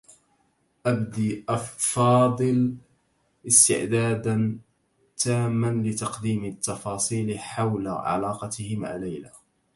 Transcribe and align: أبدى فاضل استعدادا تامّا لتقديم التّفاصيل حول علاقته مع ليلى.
أبدى 0.85 1.45
فاضل 1.77 2.77
استعدادا 3.47 4.59
تامّا 5.17 5.81
لتقديم 5.87 6.45
التّفاصيل 6.45 7.39
حول 7.39 7.87
علاقته 7.87 8.75
مع 8.77 8.95
ليلى. 8.95 9.31